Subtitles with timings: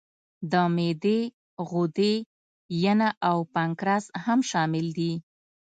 [0.51, 1.19] د معدې
[1.69, 2.13] غدې،
[2.83, 5.13] ینه او پانکراس هم شامل دي.